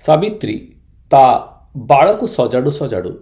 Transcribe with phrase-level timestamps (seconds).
[0.00, 0.56] ସାବିତ୍ରୀ
[1.10, 1.24] ତା
[1.90, 3.12] ବାଳକୁ ସଜାଡ଼ୁ ସଜାଡ଼ୁ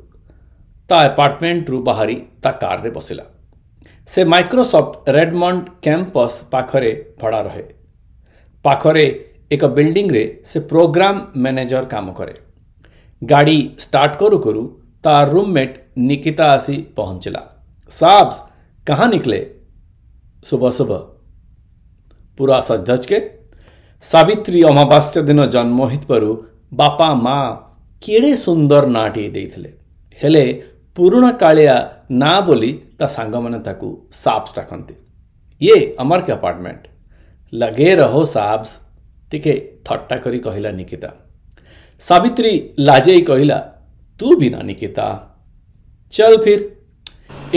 [0.90, 3.24] ତା ଆପାର୍ଟମେଣ୍ଟରୁ ବାହାରି ତା କାରରେ ବସିଲା
[4.08, 7.64] ସେ ମାଇକ୍ରୋସଫ୍ଟ ରେଡମଣ୍ଡ କ୍ୟାମ୍ପସ୍ ପାଖରେ ଭଡ଼ା ରହେ
[8.64, 9.06] ପାଖରେ
[9.50, 12.34] ଏକ ବିଲ୍ଡିଂରେ ସେ ପ୍ରୋଗ୍ରାମ ମ୍ୟାନେଜର କାମ କରେ
[13.22, 14.62] ଗାଡ଼ି ଷ୍ଟାର୍ଟ କରୁ କରୁ
[15.04, 15.76] ତା ରୁମ୍ମେଟ୍
[16.08, 17.42] ନିକିତା ଆସି ପହଞ୍ଚିଲା
[17.90, 18.36] ସାବ୍ସ
[18.86, 19.40] କାହା ନିକଲେ
[20.44, 20.90] ଶୁଭ ଶୁଭ
[22.38, 23.18] ପୁରା ସଜଧଜକେ
[24.04, 26.30] ସାବିତ୍ରୀ ଅମାବାସ୍ୟା ଦିନ ଜନ୍ମ ହୋଇଥିବାରୁ
[26.72, 27.38] ବାପା ମା
[28.02, 29.70] କେଡ଼େ ସୁନ୍ଦର ନାଁଟିଏ ଦେଇଥିଲେ।
[30.20, 30.44] ହେଲେ
[30.96, 31.76] ପୁରୁଣା କାଳିଆ
[32.22, 33.88] ନାଁ ବୋଲି ତା ସାଙ୍ଗମାନେ ତାକୁ
[34.22, 34.94] ସାବ୍ସ ଡାକନ୍ତି।
[35.60, 36.82] ଇଏ ଆମର କି ଆପାର୍ଟମେଣ୍ଟ
[37.52, 38.70] ଲଗେ ରହୋ ସାବ୍ସ
[39.30, 39.54] ଟିକେ
[39.86, 41.10] ଥଟ୍ଟା କରି କହିଲା ନିକିତା।
[42.02, 43.58] ସାବିତ୍ରୀ ଲାଜେଇ କହିଲା
[44.20, 45.06] ତୁ ବି ନା ନିକିତା।
[46.12, 46.60] ଚଲ ଫିର।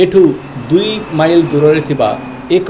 [0.02, 0.22] ଏଠୁ
[0.70, 2.10] ଦୁଇ ମାଇଲ ଦୂରରେ ଥିବା
[2.58, 2.70] ଏକ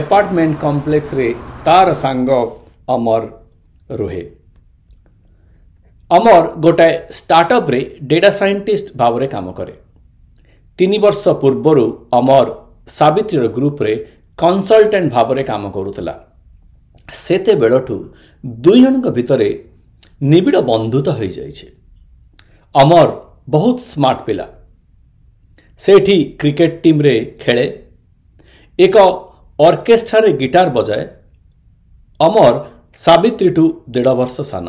[0.00, 1.28] ଆପାର୍ଟମେଣ୍ଟ କମ୍ପ୍ଲେକ୍ସରେ
[1.66, 2.30] ତାର ସାଙ୍ଗ
[2.94, 3.22] ଅମର
[3.98, 4.24] ରୁହେ।
[6.10, 9.74] ଅମର ଗୋଟାଏ ଷ୍ଟାର୍ଟଅପ୍ରେ ଡେଟା ସାଇଣ୍ଟିଷ୍ଟ ଭାବରେ କାମ କରେ
[10.78, 11.84] ତିନି ବର୍ଷ ପୂର୍ବରୁ
[12.18, 12.46] ଅମର
[12.98, 13.92] ସାବିତ୍ରୀର ଗ୍ରୁପରେ
[14.38, 16.14] କନସଲଟାଣ୍ଟ ଭାବରେ କାମ କରୁଥିଲା
[17.08, 17.96] ସେତେବେଳଠୁ
[18.64, 19.48] ଦୁଇ ଜଣଙ୍କ ଭିତରେ
[20.32, 21.66] ନିବିଡ଼ ବନ୍ଧୁତା ହୋଇଯାଇଛି
[22.74, 23.08] ଅମର
[23.50, 24.46] ବହୁତ ସ୍ମାର୍ଟ ପିଲା।
[25.80, 27.66] ସେଠି କ୍ରିକେଟ ଟିମ୍ରେ ଖେଳେ।
[28.78, 28.96] ଏକ
[29.58, 31.04] ଅର୍କେଷ୍ଟ୍ରାରେ ଗିଟାର ବଜାଏ।
[32.20, 32.54] ଅମର
[33.04, 34.66] ସାବିତ୍ରୀଠୁ ଦେଢ଼ ବର୍ଷ ସାନ।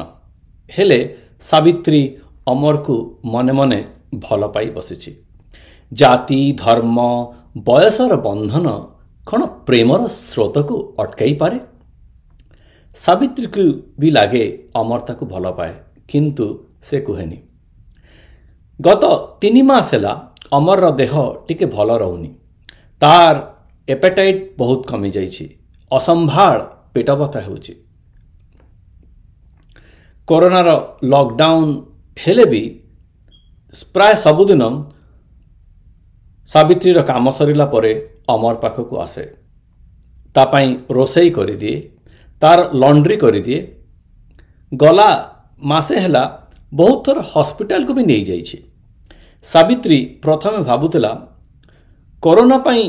[0.69, 1.00] ହେଲେ
[1.41, 2.02] ସାବିତ୍ରୀ
[2.47, 2.95] ଅମରକୁ
[3.33, 3.80] ମନେ ମନେ
[4.19, 5.11] ଭଲ ପାଇ ବସିଛି
[5.91, 6.97] ଜାତି ଧର୍ମ
[7.67, 8.67] ବୟସର ବନ୍ଧନ
[9.28, 11.59] କ'ଣ ପ୍ରେମର ସ୍ରୋତକୁ ଅଟକାଇ ପାରେ
[12.95, 13.66] ସାବିତ୍ରୀକୁ
[14.00, 14.45] ବି ଲାଗେ
[14.80, 15.73] ଅମର ତାକୁ ଭଲ ପାଏ
[16.09, 16.47] କିନ୍ତୁ
[16.88, 17.38] ସେ କୁହେନି
[18.80, 19.03] ଗତ
[19.41, 20.13] ତିନି ମାସ ହେଲା
[20.52, 21.13] ଅମରର ଦେହ
[21.47, 22.30] ଟିକେ ଭଲ ରହୁନି।
[23.02, 23.36] ତାର
[23.88, 25.45] ଏପେଟାଇଟ୍ ବହୁତ କମିଯାଇଛି।
[25.91, 26.58] ଅସମ୍ଭାଳ
[26.94, 27.73] ପେଟ ବଥା ହେଉଛି।
[30.28, 30.70] କରୋନାର
[31.12, 31.72] ଲକଡାଉନ୍
[32.18, 32.64] ହେଲେ ବି
[33.94, 34.64] ପ୍ରାୟ ସବୁଦିନ
[36.48, 37.91] ସାବିତ୍ରୀର କାମ ସରିଲା ପରେ
[38.34, 39.25] ଅମର ପାଖକୁ ଆସେ।
[40.35, 41.78] ତା ପାଇଁ ରୋଷେଇ କରିଦିଏ
[42.41, 43.59] ତାର ଲଣ୍ଡ୍ରି କରିଦିଏ।
[44.72, 45.09] ଗଲା
[45.72, 46.24] ମାସେ ହେଲା
[46.72, 48.58] ବହୁତ ଥର ହସ୍ପିଟାଲକୁ ବି ନେଇଯାଇଛି।
[49.46, 51.12] ସାବିତ୍ରୀ ପ୍ରଥମେ ଭାବୁଥିଲା
[52.24, 52.84] କରୋନା ପାଇଁ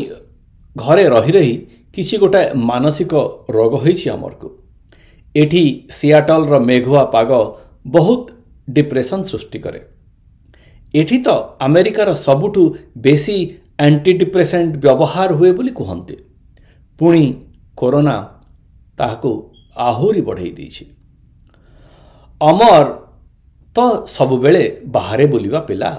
[0.76, 1.54] ଘରେ ରହି ରହି
[1.94, 3.12] କିଛି ଗୋଟାଏ ମାନସିକ
[3.56, 4.48] ରୋଗ ହୋଇଛି ଆମରକୁ
[5.40, 5.64] ଏଠି
[5.96, 7.30] ସିଆଟଲର ମେଘୁଆ ପାଗ
[7.94, 8.22] ବହୁତ
[8.76, 9.80] ଡିପ୍ରେସନ୍ ସୃଷ୍ଟି କରେ
[10.94, 11.28] ଏଠି ତ
[11.66, 12.62] ଆମେରିକାର ସବୁଠୁ
[13.04, 13.36] ବେଶୀ
[13.86, 16.16] ଆଣ୍ଟିଡିପ୍ରେସେଣ୍ଟ ବ୍ୟବହାର ହୁଏ ବୋଲି କୁହନ୍ତି
[16.98, 17.24] ପୁଣି
[17.78, 18.16] କରୋନା
[18.98, 19.32] ତାହାକୁ
[19.86, 20.84] ଆହୁରି ବଢ଼େଇ ଦେଇଛି
[22.40, 22.84] ଅମର
[23.76, 25.90] ତ ସବୁବେଳେ ବାହାରେ ବୁଲିବା ପିଲା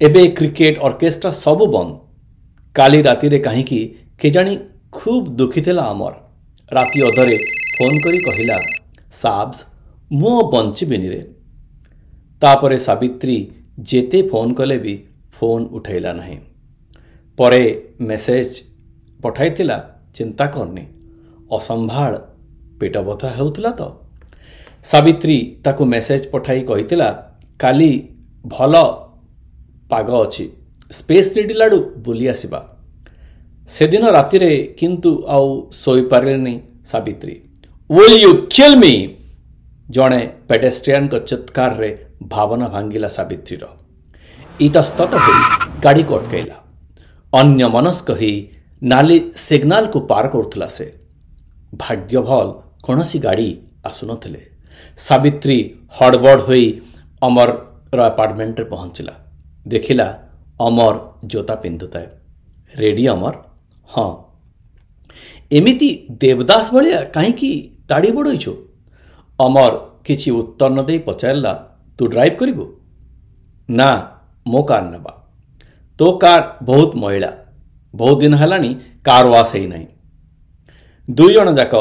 [0.00, 1.92] ଏବେ କ୍ରିକେଟ ଅର୍କେଷ୍ଟ୍ରା ସବୁ ବନ୍ଦ
[2.76, 3.80] କାଲି ରାତିରେ କାହିଁକି
[4.20, 4.54] କେଜାଣି
[4.92, 6.14] ଖୁବ୍ ଦୁଃଖୀ ଥିଲା ଅମର
[6.70, 7.36] ରାତି ଅଧରେ
[7.78, 8.54] ଫୋନ୍ କରି କହିଲା
[9.14, 9.58] ସାବ୍ସ
[10.10, 11.20] ମୁଁ ବଞ୍ଚିବିନିରେ
[12.42, 13.36] ତାପରେ ସାବିତ୍ରୀ
[13.90, 14.94] ଯେତେ ଫୋନ୍ କଲେ ବି
[15.36, 16.38] ଫୋନ୍ ଉଠାଇଲା ନାହିଁ।
[17.38, 17.62] ପରେ
[18.08, 18.48] ମେସେଜ
[19.20, 19.76] ପଠାଇଥିଲା
[20.16, 20.84] ଚିନ୍ତା କରନି
[21.58, 22.12] ଅସମ୍ଭାଳ
[22.80, 23.82] ପେଟ ବଥା ହେଉଥିଲା ତ
[24.84, 27.08] ସାବିତ୍ରୀ ତାକୁ ମେସେଜ ପଠାଇ କହିଥିଲା
[27.60, 27.92] କାଲି
[28.44, 28.74] ଭଲ
[29.90, 30.44] ପାଗ ଅଛି
[30.90, 32.60] ସ୍ପେସ୍ ରେଡିଲାଡ଼ୁ ବୁଲି ଆସିବା।
[33.70, 35.48] ସେଦିନ ରାତିରେ କିନ୍ତୁ ଆଉ
[35.82, 36.54] ଶୋଇପାରିଲେନି
[36.92, 37.36] Savitri.
[37.90, 38.92] Will you kill me
[39.90, 41.90] ଜଣେ ପେଡେଷ୍ଟ୍ରିଆନଙ୍କ ଚିତ୍କାରରେ
[42.28, 43.64] ଭାବନା ଭାଙ୍ଗିଲା ସାବିତ୍ରୀର।
[44.66, 45.38] ଇତସ୍ତତ ହୋଇ
[45.84, 46.56] ଗାଡ଼ିକୁ ଅଟକାଇଲା
[47.32, 48.34] ଅନ୍ୟ ମନସ୍କ ହୋଇ
[48.82, 50.86] ନାଲି ସିଗ୍ନାଲକୁ ପାର କରୁଥିଲା ସେ।
[51.76, 52.46] ଭାଗ୍ୟ ଭଲ
[52.84, 53.48] କୌଣସି ଗାଡ଼ି
[53.84, 54.42] ଆସୁନଥିଲେ।
[54.98, 55.58] ସାବିତ୍ରୀ
[55.96, 56.66] ହଡ଼ବଡ଼ ହୋଇ
[57.22, 59.14] ଅମରର ଆପାର୍ଟମେଣ୍ଟରେ ପହଞ୍ଚିଲା।
[59.68, 60.08] ଦେଖିଲା
[60.60, 60.94] ଅମର
[61.32, 62.06] ଜୋତା ପିନ୍ଧୁଥାଏ।
[62.78, 63.34] ରେଡ଼ି ଅମର?
[63.88, 64.10] ହଁ।
[65.58, 65.90] ଏମିତି
[66.20, 67.50] ଦେବଦାସ ଭଳିଆ କାହିଁକି
[67.88, 68.52] ତାଡ଼ି ବଢ଼ଇଛୁ।
[69.38, 69.72] ଅମର
[70.06, 71.52] କିଛି ଉତ୍ତର ନ ଦେଇ ପଚାରିଲା
[71.98, 72.64] ତୁ ଡ୍ରାଇଭ୍ କରିବୁ?
[73.68, 73.88] ନା
[74.52, 75.12] ମୋ କାର୍ ନେବା।
[75.98, 77.30] ତୋ କାର୍ ବହୁତ ମହିଳା
[77.94, 78.70] ବହୁତ ଦିନ ହେଲାଣି
[79.06, 79.88] କାର୍ ୱାସ୍ ହେଇନାହିଁ।
[81.08, 81.74] ଦୁଇ ଜଣ ଯାକ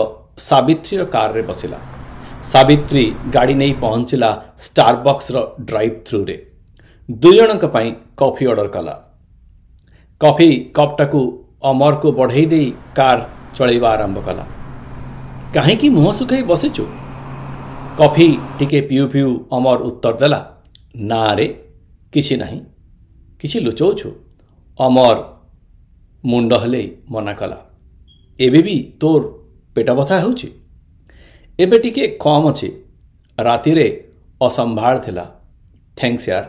[0.50, 1.80] ସାବିତ୍ରୀର କାର୍ରେ ବସିଲା।
[2.52, 4.30] ସାବିତ୍ରୀ ଗାଡ଼ି ନେଇ ପହଞ୍ଚିଲା
[4.66, 5.38] ଷ୍ଟାରବକ୍ସର
[5.70, 6.36] ଡ୍ରାଇଭ୍ ଥ୍ରୁରେ
[7.10, 7.90] ଦୁଇ ଜଣଙ୍କ ପାଇଁ
[8.20, 8.96] କଫି ଅର୍ଡ଼ର କଲା।
[10.22, 11.22] କଫି କପ୍ଟାକୁ
[11.70, 13.22] ଅମରକୁ ବଢ଼େଇ ଦେଇ କାର୍
[13.56, 14.46] ଚଳାଇବା ଆରମ୍ଭ କଲା।
[15.56, 16.84] କାହିଁକି ମୁହଁ ଶୁଖାଇ ବସିଛୁ
[18.00, 18.28] କଫି
[18.58, 20.40] ଟିକେ ପିଉ ପିଉ ଅମର ଉତ୍ତର ଦେଲା
[21.10, 21.48] ନାଁରେ
[22.14, 22.60] କିଛି ନାହିଁ
[23.42, 24.10] କିଛି ଲୁଚଉଛୁ
[24.80, 25.18] ଅମର
[26.24, 27.58] ମୁଣ୍ଡ ହେଲେଇ ମନା କଲା
[28.40, 29.22] ଏବେ ବି ତୋର
[29.76, 30.50] ପେଟ ବଥା ହେଉଛି
[31.60, 32.70] ଏବେ ଟିକେ କମ୍ ଅଛି
[33.38, 33.88] ରାତିରେ
[34.42, 35.26] ଅସମ୍ଭାଳ ଥିଲା
[35.98, 36.46] ଥ୍ୟାଙ୍କସ୍ ୟାର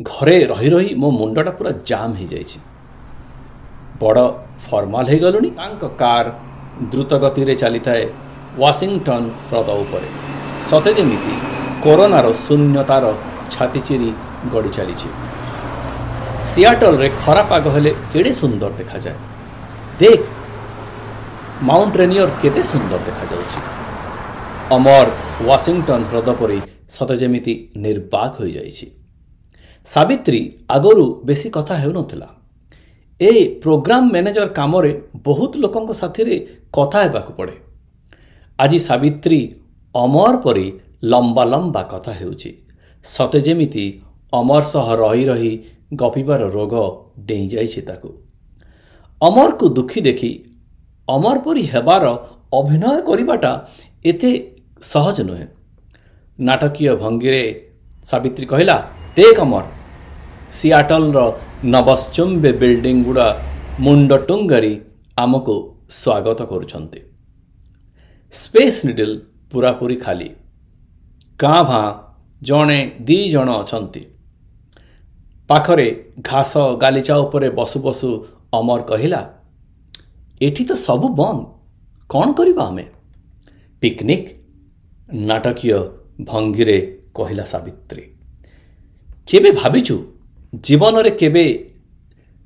[0.00, 2.58] ଘରେ ରହି ରହି ମୋ ମୁଣ୍ଡଟା ପୁରା ଜାମ୍ ହେଇଯାଇଛି
[4.00, 4.18] ବଡ଼
[4.66, 6.30] ଫର୍ମାଲ ହେଇଗଲୁଣି ତାଙ୍କ କାର୍
[6.84, 8.04] ଦ୍ରୁତ ଗତିରେ ଚାଲିଥାଏ
[8.58, 10.08] ୱାସିଂଟନ୍ ହ୍ରଦ ଉପରେ
[10.68, 11.34] ସତେ ଯେମିତି
[11.84, 13.04] କରୋନାର ଶୂନ୍ୟତାର
[13.54, 14.10] ଛାତି ଚିରି
[14.52, 15.08] ଗଡ଼ି ଚାଲିଛି
[16.50, 19.18] ସିଆଟଲରେ ଖରା ପାଗ ହେଲେ କେଡ଼େ ସୁନ୍ଦର ଦେଖାଯାଏ
[20.00, 20.22] ଦେଖ
[21.68, 23.60] ମାଉଣ୍ଟ ରେନିୟର କେତେ ସୁନ୍ଦର ଦେଖାଯାଉଛି
[24.76, 25.06] ଅମର
[25.48, 26.58] ୱାସିଂଟନ ହ୍ରଦ ପରି
[26.96, 27.54] ସତେ ଯେମିତି
[27.84, 28.86] ନିର୍ବାକ ହୋଇଯାଇଛି
[29.86, 32.28] ସାବିତ୍ରୀ ଆଗରୁ ବେଶୀ କଥା ହେଉନଥିଲା
[33.20, 33.30] ଏ
[33.62, 34.90] ପ୍ରୋଗ୍ରାମ ମ୍ୟାନେଜର କାମରେ
[35.26, 36.36] ବହୁତ ଲୋକଙ୍କ ସାଥିରେ
[36.76, 37.54] କଥା ହେବାକୁ ପଡ଼େ।
[38.58, 39.40] ଆଜି ସାବିତ୍ରୀ
[39.94, 40.66] ଅମର ପରି
[41.12, 42.50] ଲମ୍ବା ଲମ୍ବା କଥା ହେଉଛି।
[43.04, 43.84] ସତେ ଯେମିତି
[44.32, 45.52] ଅମର ସହ ରହି ରହି
[46.00, 46.74] ଗପିବାର ରୋଗ
[47.28, 48.10] ଡେଇଁଯାଇଛି ତାକୁ।
[49.20, 50.30] ଅମରକୁ ଦୁଃଖୀ ଦେଖି
[51.08, 52.04] ଅମର ପରି ହେବାର
[52.58, 53.52] ଅଭିନୟ କରିବାଟା
[54.10, 54.30] ଏତେ
[54.92, 55.46] ସହଜ ନୁହେଁ।
[56.38, 57.42] ନାଟକୀୟ ଭଙ୍ଗୀରେ
[58.10, 58.76] ସାବିତ୍ରୀ କହିଲା
[59.16, 59.64] ଦେଖ ଅମର
[60.58, 61.18] ସିଆଟଲର
[61.64, 63.42] ନବଶ୍ଚୁମ୍ବେ ବିଲ୍ଡିଂ ଗୁଡ଼ା
[63.80, 64.80] ମୁଣ୍ଡ ଟୁଙ୍ଗାରି
[65.16, 67.00] ଆମକୁ ସ୍ୱାଗତ କରୁଛନ୍ତି।
[68.32, 69.20] ସ୍ପେସ୍ ନିଡିଲ୍
[69.50, 70.30] ପୁରାପୁରି ଖାଲି।
[71.38, 71.94] କାଁ ଭାଁ
[72.42, 74.06] ଜଣେ ଦୁଇ ଜଣ ଅଛନ୍ତି।
[75.48, 79.30] ପାଖରେ ଘାସ ଗାଲିଚା ଉପରେ ବସୁ ବସୁ ଅମର କହିଲା
[80.42, 81.40] ଏଠି ତ ସବୁ ବନ୍ଦ
[82.10, 82.84] କ'ଣ କରିବା ଆମେ?
[83.80, 84.28] ପିକନିକ୍?
[85.12, 85.80] ନାଟକୀୟ
[86.20, 88.04] ଭଙ୍ଗୀରେ କହିଲା ସାବିତ୍ରୀ।
[89.26, 90.17] କେବେ ଭାବିଛୁ
[90.52, 91.46] ଜୀବନରେ କେବେ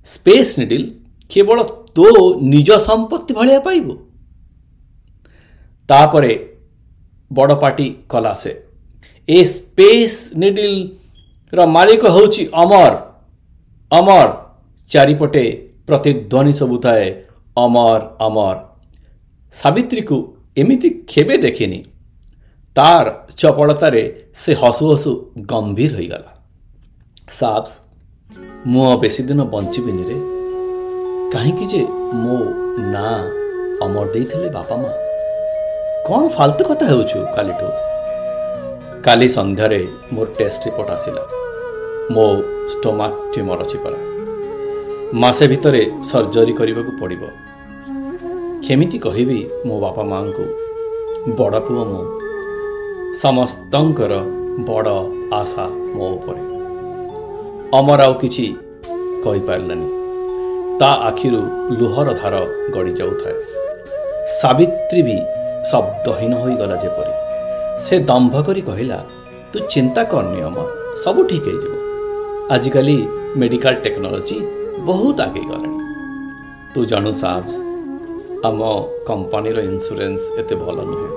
[0.08, 0.88] ସ୍ପେସ୍ ନିଡିଲ୍
[1.30, 1.58] କେବଳ
[1.96, 2.06] ତୋ
[2.52, 3.94] ନିଜ ସମ୍ପତ୍ତି ଭଳିଆ ପାଇବୁ।
[5.88, 6.32] ତାପରେ
[7.30, 8.52] ବଡ଼ ପାଟି କଲା ସେ
[9.28, 12.92] ଏ ସ୍ପେସ୍ ନିଡିଲ୍ର ମାଲିକ ହେଉଛି ଅମର।
[13.90, 14.28] ଅମର
[14.90, 15.44] ଚାରିପଟେ
[15.86, 17.06] ପ୍ରତିଧ୍ୱନି ସବୁ ଥାଏ
[17.56, 18.56] ଅମର ଅମର।
[19.54, 20.16] ସାବିତ୍ରୀକୁ
[20.56, 21.80] ଏମିତି କେବେ ଦେଖିନି।
[22.76, 23.06] ତାର
[23.40, 24.02] ଚପଳତାରେ
[24.34, 25.10] ସେ ହସୁ ହସୁ
[25.50, 26.30] ଗମ୍ଭୀର ହୋଇଗଲା।
[27.30, 27.72] ସାବ୍ସ
[28.66, 30.16] ମୁଁ ଆଉ ବେଶୀ ଦିନ ବଞ୍ଚିବିନି ରେ।
[31.32, 32.36] କାହିଁକି ଯେ ମୋ
[32.78, 33.22] ନାଁ
[33.82, 34.90] ଅମର ଦେଇଥିଲେ ବାପା ମା?
[36.06, 37.68] କ'ଣ ଫାଲତୁ କଥା ହେଉଛୁ କାଲିଠୁ?
[39.02, 41.22] କାଲି ସନ୍ଧ୍ୟାରେ ମୋର ଟେଷ୍ଟ ରିପୋର୍ଟ ଆସିଲା।
[42.10, 43.98] ମୋ ଷ୍ଟୋମାକ୍ ଟ୍ୟୁମର ଅଛି ପରା।
[45.14, 47.22] ମାସେ ଭିତରେ ସର୍ଜରୀ କରିବାକୁ ପଡ଼ିବ।
[48.68, 50.44] କେମିତି କହିବି ମୋ ବାପା ମାଆଙ୍କୁ
[51.36, 52.04] ବଡ଼ ପୁଅ ମୁଁ।
[53.14, 54.12] ସମସ୍ତଙ୍କର
[54.58, 54.96] ବଡ଼
[55.34, 56.51] ଆଶା ମୋ ଉପରେ।
[57.72, 58.44] ଅମର ଆଉ କିଛି
[59.24, 59.86] କହିପାରିଲାନି
[60.80, 61.40] ତା ଆଖିରୁ
[61.78, 62.34] ଲୁହର ଧାର
[62.74, 63.36] ଗଡ଼ି ଯାଉଥାଏ
[64.34, 65.16] ସାବିତ୍ରୀ ବି
[65.70, 67.14] ଶବ୍ଦହୀନ ହୋଇଗଲା ଯେପରି
[67.84, 68.98] ସେ ଦମ୍ଭ କରି କହିଲା
[69.52, 70.68] ତୁ ଚିନ୍ତା କରନି ଅମର
[71.02, 71.74] ସବୁ ଠିକ୍ ହେଇଯିବ
[72.54, 72.96] ଆଜିକାଲି
[73.40, 74.38] ମେଡ଼ିକାଲ ଟେକ୍ନୋଲୋଜି
[74.88, 75.78] ବହୁତ ଆଗେଇ ଗଲାଣି
[76.72, 77.54] ତୁ ଜାଣୁ ସାବ୍ସ
[78.48, 78.60] ଆମ
[79.08, 81.10] କମ୍ପାନୀର ଇନ୍ସୁରାନ୍ସ ଏତେ ଭଲ ନୁହେଁ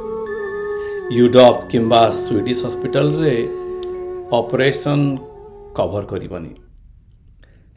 [1.16, 3.36] ୟୁଡପ୍ କିମ୍ବା ସୁଇଡ଼ିଶ ହସ୍ପିଟାଲରେ
[4.36, 5.08] ଅପରେସନ୍
[5.78, 6.54] କଭର କରିବନି।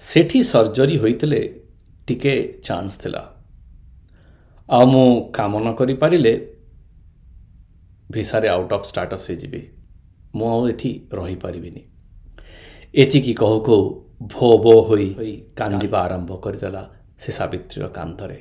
[0.03, 1.41] ସେଠି ସର୍ଜରୀ ହୋଇଥିଲେ
[2.09, 2.35] ଟିକେ
[2.67, 3.23] ଚାନ୍ସ ଥିଲା।
[4.69, 6.35] ଆଉ ମୁଁ କାମ ନ କରିପାରିଲେ
[8.11, 9.63] ଭିସାରେ ଆଉଟ୍ ଅଫ୍ ଷ୍ଟାଟସ୍ ହେଇଯିବି।
[10.37, 11.83] ମୁଁ ଆଉ ଏଠି ରହିପାରିବିନି।
[12.95, 13.83] ଏତିକି କହୁ କହୁ
[14.33, 15.09] ଭୋ ଭୋ ହୋଇ
[15.57, 16.83] କାନ୍ଦିବା ଆରମ୍ଭ କରିଦେଲା
[17.23, 18.39] ସେ ସାବିତ୍ରୀର କାନ୍ଧରେ।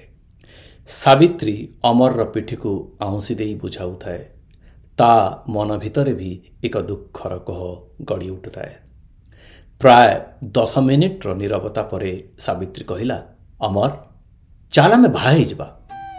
[0.89, 2.71] ସାବିତ୍ରୀ ଅମରର ପିଠିକୁ
[3.01, 4.21] ଆଉଁସି ଦେଇ ବୁଝାଉଥାଏ।
[4.97, 5.11] ତା
[5.53, 6.29] ମନ ଭିତରେ ବି
[6.63, 7.59] ଏକ ଦୁଃଖର କହ
[8.09, 8.71] ଗଡ଼ି ଉଠୁଥାଏ।
[9.81, 10.09] ପ୍ରାୟ
[10.55, 12.11] ଦଶ ମିନିଟ୍ର ନିରବତା ପରେ
[12.45, 13.17] ସାବିତ୍ରୀ କହିଲା
[13.61, 13.91] ଅମର
[14.73, 15.67] ଚାଲ ଆମେ ବାହା ହେଇଯିବା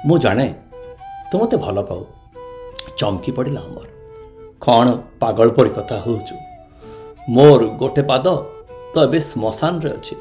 [0.06, 0.46] ମୁଁ ଜାଣେ
[1.30, 2.02] ତୁ ମୋତେ ଭଲ ପାଉ
[2.98, 3.88] ଚମକି ପଡ଼ିଲା ଅମର
[4.62, 4.86] କ'ଣ
[5.20, 6.36] ପାଗଳ ପରି କଥା ହେଉଛୁ
[7.28, 8.26] ମୋର ଗୋଟେ ପାଦ
[8.92, 10.14] ତ ଏବେ ଶ୍ମଶାନରେ ଅଛି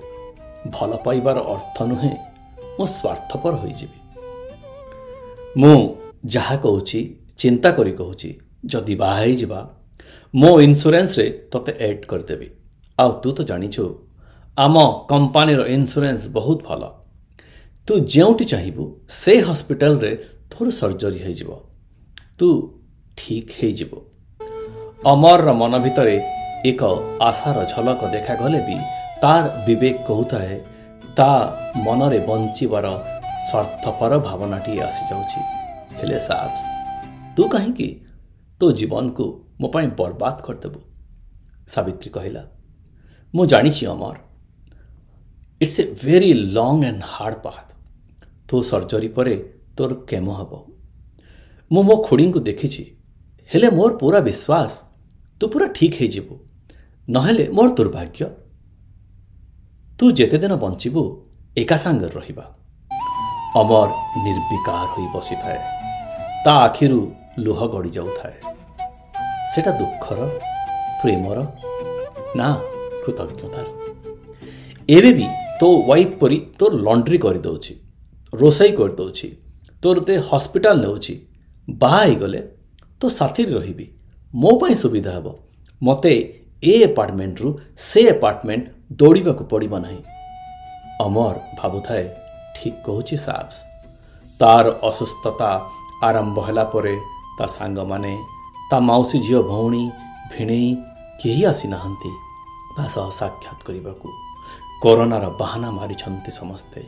[0.73, 2.13] ଭଲ ପାଇବାର ଅର୍ଥ ନୁହେଁ
[2.75, 3.99] ମୁଁ ସ୍ୱାର୍ଥପର ହୋଇଯିବି
[5.61, 5.79] ମୁଁ
[6.33, 6.99] ଯାହା କହୁଛି
[7.41, 8.29] ଚିନ୍ତା କରି କହୁଛି
[8.71, 9.59] ଯଦି ବାହା ହେଇଯିବା
[10.33, 12.47] ମୋ ଇନ୍ସୁରାନ୍ସରେ ତୋତେ ଏଡ୍ କରିଦେବି
[12.97, 13.83] ଆଉ ତୁ ତ ଜାଣିଛୁ
[14.57, 14.75] ଆମ
[15.09, 16.83] କମ୍ପାନୀର ଇନ୍ସୁରାନ୍ସ ବହୁତ ଭଲ।
[17.87, 18.83] ତୁ ଯେଉଁଠି ଚାହିଁବୁ
[19.21, 20.11] ସେ ହସ୍ପିଟାଲରେ
[20.51, 21.49] ତୋର ସର୍ଜରୀ ହୋଇଯିବ।
[22.39, 22.47] ତୁ
[23.17, 23.99] ଠିକ୍ ହେଇଯିବୁ।
[25.11, 26.15] ଅମରର ମନ ଭିତରେ
[26.69, 26.81] ଏକ
[27.29, 28.77] ଆଶାର ଝଲକ ଦେଖାଗଲେ ବି
[29.21, 30.53] ତାର ବିବେକ କହୁଥାଏ
[31.17, 31.31] ତା
[31.85, 32.85] ମନରେ ବଞ୍ଚିବାର
[33.47, 35.39] ସ୍ୱାର୍ଥପର ଭାବନାଟିଏ ଆସିଯାଉଛି।
[35.97, 36.63] ହେଲେ ସାବ୍ସ
[37.35, 37.89] ତୁ କାହିଁକି?
[38.61, 39.25] ତୋ ଜୀବନକୁ
[39.61, 40.79] ମୋ ପାଇଁ ବର୍ବାଦ କରିଦେବୁ।
[41.73, 42.41] ସାବିତ୍ରୀ କହିଲା
[43.37, 44.15] ମୁଁ ଜାଣିଛି Amar.
[45.61, 47.69] It's a very long and hard path
[48.47, 49.35] ତୋ ସର୍ଜରୀ ପରେ
[49.77, 50.51] ତୋର କେମ ହେବ।
[51.71, 52.83] ମୁଁ ମୋ ଖୁଡ଼ିଙ୍କୁ ଦେଖିଛି।
[53.51, 54.73] ହେଲେ ମୋର ପୁରା ବିଶ୍ୱାସ
[55.39, 56.35] ତୁ ପୁରା ଠିକ୍ ହେଇଯିବୁ।
[57.09, 58.25] ନହେଲେ ମୋର ଦୁର୍ଭାଗ୍ୟ।
[59.99, 61.01] ତୁ ଯେତେ ଦିନ ବଞ୍ଚିବୁ
[61.57, 62.45] ଏକା ସାଙ୍ଗରେ ରହିବା।
[63.55, 63.89] ଅମର
[64.25, 65.59] ନିର୍ବିକାର ହୋଇ ବସିଥାଏ।
[66.45, 68.35] ତା ଆଖିରୁ ଲୁହ ଗଡ଼ି ଯାଉଥାଏ।
[69.53, 70.19] ସେଟା ଦୁଃଖର
[71.01, 71.37] ପ୍ରେମର?
[72.35, 72.76] ନା।
[73.07, 73.65] କୃତଜ୍ଞତାର।
[74.95, 75.27] ଏବେ ବି
[75.59, 77.73] ତୋ ୱାଇଫ୍ ପରି ତୋର ଲଣ୍ଡ୍ରି କରିଦେଉଛି
[78.33, 79.27] ରୋଷେଇ କରିଦେଉଛି
[79.83, 81.13] ତୋର ତେ ହସ୍ପିଟାଲ ନେଉଛି
[81.67, 82.41] ବାହା ହେଇଗଲେ
[83.01, 83.85] ତୋ ସାଥିରେ ରହିବି
[84.33, 85.27] ମୋ ପାଇଁ ସୁବିଧା ହେବ।
[85.81, 86.13] ମୋତେ
[86.63, 87.49] ଏ ଆପାର୍ଟମେଣ୍ଟରୁ
[87.87, 88.65] ସେ ଆପାର୍ଟମେଣ୍ଟ
[88.99, 90.01] ଦୌଡ଼ିବାକୁ ପଡ଼ିବ ନାହିଁ।
[91.05, 92.05] ଅମର ଭାବୁଥାଏ
[92.55, 93.55] ଠିକ୍ କହୁଛି ସାବ୍ସ।
[94.39, 95.49] ତାର ଅସୁସ୍ଥତା
[96.07, 96.95] ଆରମ୍ଭ ହେଲା ପରେ
[97.37, 98.13] ତା ସାଙ୍ଗମାନେ
[98.69, 99.83] ତା ମାଉସୀ ଝିଅ ଭଉଣୀ
[100.31, 100.69] ଭିଣେଇ
[101.21, 102.11] କେହି ଆସିନାହାନ୍ତି।
[102.77, 104.07] ତା ସହ ସାକ୍ଷାତ କରିବାକୁ
[104.83, 106.81] କରୋନାର ବାହାନା ମାରିଛନ୍ତି ସମସ୍ତେ।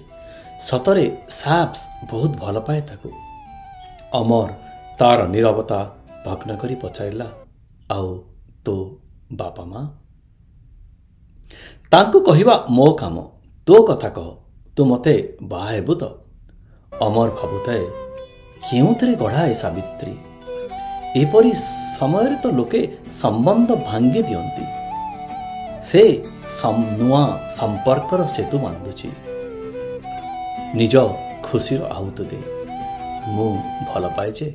[0.62, 1.82] ସତରେ ସାବ୍ସ
[2.12, 3.10] ବହୁତ ଭଲ ପାଏ ତାକୁ।
[4.14, 4.50] ଅମର
[5.00, 5.80] ତାର ନିରବତା
[6.26, 7.28] ଭଗ୍ନ କରି ପଚାରିଲା
[7.92, 8.10] ଆଉ
[8.66, 8.76] ତୋ
[9.32, 9.82] ବାପା ମା?
[11.92, 13.16] ତାଙ୍କୁ କହିବା ମୋ କାମ
[13.68, 14.28] ତୋ କଥା କହ
[14.76, 16.04] ତୁ ମୋତେ ବାହା ହେବୁ ତ?
[17.02, 17.84] ଅମର ଭାବୁଥାଏ
[18.70, 20.16] କେଉଁଥିରେ ଗଢ଼ା ଏ ସାବିତ୍ରୀ?
[21.22, 21.52] ଏପରି
[22.00, 22.82] ସମୟରେ ତ ଲୋକେ
[23.22, 24.79] ସମ୍ବନ୍ଧ ଭାଙ୍ଗି ଦିଅନ୍ତି।
[25.88, 26.02] ସେ
[27.00, 27.24] ନୂଆ
[27.58, 29.10] ସମ୍ପର୍କର ସେତୁ ବାନ୍ଧୁଛି
[30.80, 30.96] ନିଜ
[31.46, 32.40] ଖୁସିର ଆହୁତ ଦେ
[33.36, 33.52] ମୁଁ
[33.90, 34.48] ଭଲ ପାଏ ଯେ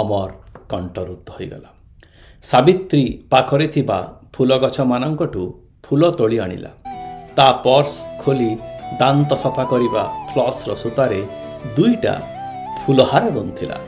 [0.00, 0.30] ଅମର
[0.70, 1.70] କଣ୍ଠରୁଦ୍ଧ ହୋଇଗଲା।
[2.44, 3.98] ସାବିତ୍ରୀ ପାଖରେ ଥିବା
[4.34, 5.42] ଫୁଲ ଗଛମାନଙ୍କଠୁ
[5.84, 6.72] ଫୁଲ ତୋଳି ଆଣିଲା।
[7.36, 8.50] ତା ପର୍ସ ଖୋଲି
[9.00, 11.20] ଦାନ୍ତ ସଫା କରିବା ଫ୍ଲସ୍ର ସୂତାରେ
[11.76, 12.14] ଦୁଇଟା
[12.80, 13.78] ଫୁଲହାର ଗୁନ୍ଥିଲା।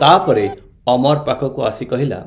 [0.00, 0.46] ତାପରେ
[0.92, 2.20] ଅମର ପାଖକୁ ଆସି କହିଲା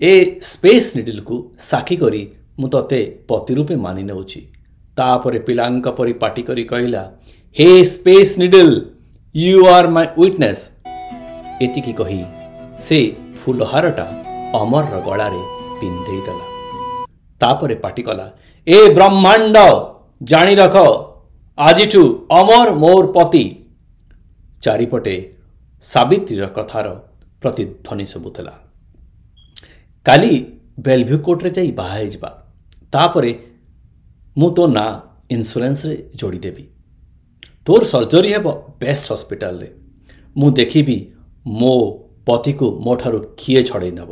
[0.00, 0.12] ଏ
[0.50, 1.36] ସ୍ପେସ୍ ନିଡିଲକୁ
[1.70, 2.22] ସାକ୍ଷୀ କରି
[2.58, 4.40] ମୁଁ ତତେ ପତି ରୂପେ ମାନି ନେଉଛି।
[4.98, 7.02] ତାପରେ ପିଲାଙ୍କ ପରି ପାଟି କରି କହିଲା
[7.56, 8.70] hey space needle
[9.34, 10.62] you are my witness.
[11.64, 12.20] ଏତିକି କହି
[12.86, 12.98] ସେ
[13.40, 14.06] ଫୁଲହାରଟା
[14.60, 15.42] ଅମରର ଗଳାରେ
[15.80, 16.46] ପିନ୍ଧେଇ ଦେଲା।
[17.40, 18.26] ତାପରେ ପାଟି କଲା
[18.66, 19.56] ଏ ବ୍ରହ୍ମାଣ୍ଡ
[20.30, 20.76] ଜାଣି ରଖ
[21.58, 22.02] ଆଜିଠୁ
[22.40, 23.44] ଅମର ମୋର ପତି।
[24.62, 25.16] ଚାରିପଟେ
[25.84, 26.86] ସାବିତ୍ରୀର କଥାର
[27.42, 28.54] ପ୍ରତିଧ୍ୱନି ଶୁଭୁଥିଲା
[30.06, 30.32] କାଲି
[30.86, 32.30] ବେଲଭ୍ୟୁ କୋର୍ଟରେ ଯାଇ ବାହା ହେଇଯିବା।
[32.94, 33.32] ତାପରେ
[34.38, 34.90] ମୁଁ ତୋ ନାଁ
[35.34, 36.64] ଇନ୍ସୁରାନ୍ସରେ ଯୋଡ଼ିଦେବି।
[37.66, 38.46] ତୋର ସର୍ଜରୀ ହେବ
[38.80, 39.68] ବେଷ୍ଟ ହସ୍ପିଟାଲରେ
[40.36, 40.96] ମୁଁ ଦେଖିବି
[41.60, 41.74] ମୋ
[42.28, 44.10] ପତିକୁ ମୋ ଠାରୁ କିଏ ଛଡ଼େଇ ନେବ।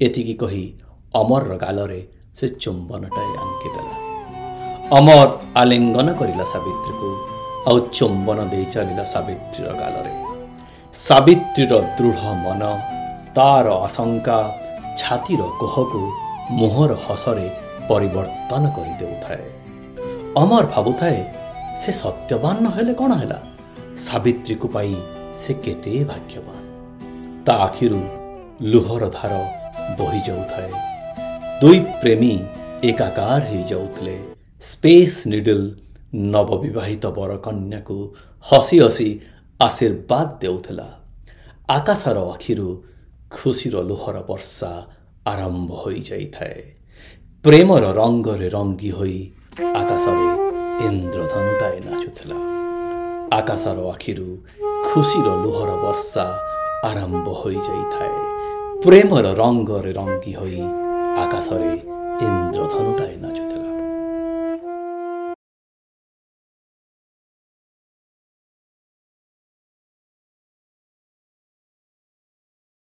[0.00, 0.64] ଏତିକି କହି
[1.20, 2.00] ଅମରର ଗାଲରେ
[2.38, 3.96] ସେ ଚୁମ୍ବନଟାଏ ଆଙ୍କିଦେଲା।
[4.98, 5.28] ଅମର
[5.60, 7.08] ଆଲିଙ୍ଗନ କରିଲା ସାବିତ୍ରୀକୁ
[7.68, 10.12] ଆଉ ଚୁମ୍ବନ ଦେଇ ଚାଲିଲା ସାବିତ୍ରୀର ଗାଲରେ।
[10.94, 12.62] ସାବିତ୍ରୀର ଦୃଢ଼ ମନ
[13.36, 14.38] ତାର ଆଶଙ୍କା
[15.00, 16.02] ଛାତିର କୋହକୁ
[16.58, 17.46] ମୁହଁର ହସରେ
[17.90, 19.44] ପରିବର୍ତ୍ତନ କରିଦେଉଥାଏ।
[20.36, 21.18] ଅମର ଭାବୁଥାଏ
[21.80, 23.38] ସେ ସତ୍ୟବାନ ହେଲେ କ'ଣ ହେଲା?
[23.96, 24.94] ସାବିତ୍ରୀକୁ ପାଇ
[25.34, 26.60] ସେ କେତେ ଭାଗ୍ୟବାନ।
[27.46, 28.00] ତା ଆଖିରୁ
[28.62, 29.32] ଲୁହର ଧାର
[29.98, 30.70] ବହି ଯାଉଥାଏ।
[31.60, 32.32] ଦୁଇ ପ୍ରେମୀ
[32.84, 34.16] ଏକାକାର ହେଇଯାଉଥିଲେ।
[34.62, 35.62] ସ୍ପେସ୍ ନିଡଲ
[36.14, 37.96] ନବବିବାହିତ ବରକନ୍ୟାକୁ
[38.44, 39.20] ହସି ହସି
[39.60, 40.88] ଆଶୀର୍ବାଦ ଦେଉଥିଲା।
[41.68, 42.68] ଆକାଶର ଆଖିରୁ
[43.30, 44.72] ଖୁସିର ଲୁହର ବର୍ଷା
[45.26, 46.60] ଆରମ୍ଭ ହୋଇଯାଇଥାଏ।
[47.44, 49.18] ପ୍ରେମର ରଙ୍ଗରେ ରଙ୍ଗି ହୋଇ
[49.80, 50.26] ଆକାଶରେ
[50.86, 52.38] ଇନ୍ଦ୍ରଧନୁଟାଏ ନାଚୁଥିଲା।
[53.38, 54.28] ଆକାଶର ଆଖିରୁ
[54.88, 56.26] ଖୁସିର ଲୁହର ବର୍ଷା
[56.90, 58.16] ଆରମ୍ଭ ହୋଇଯାଇଥାଏ।
[58.84, 60.60] ପ୍ରେମର ରଙ୍ଗରେ ରଙ୍ଗି ହୋଇ
[61.24, 61.72] ଆକାଶରେ
[62.28, 63.49] ଇନ୍ଦ୍ରଧନୁଟାଏ ନାଚୁଥିଲା।